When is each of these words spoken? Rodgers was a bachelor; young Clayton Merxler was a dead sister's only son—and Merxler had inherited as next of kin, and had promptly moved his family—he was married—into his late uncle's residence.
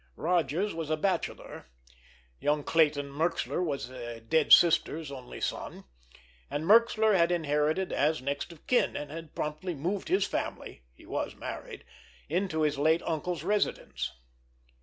Rodgers 0.15 0.73
was 0.73 0.89
a 0.89 0.97
bachelor; 0.97 1.67
young 2.39 2.63
Clayton 2.63 3.11
Merxler 3.11 3.63
was 3.63 3.87
a 3.91 4.19
dead 4.19 4.51
sister's 4.51 5.11
only 5.11 5.39
son—and 5.39 6.65
Merxler 6.65 7.15
had 7.15 7.31
inherited 7.31 7.93
as 7.93 8.19
next 8.19 8.51
of 8.51 8.65
kin, 8.65 8.95
and 8.95 9.11
had 9.11 9.35
promptly 9.35 9.75
moved 9.75 10.07
his 10.07 10.25
family—he 10.25 11.05
was 11.05 11.35
married—into 11.35 12.61
his 12.63 12.79
late 12.79 13.03
uncle's 13.05 13.43
residence. 13.43 14.11